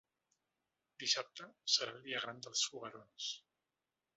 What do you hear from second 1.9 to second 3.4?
el dia gran dels foguerons.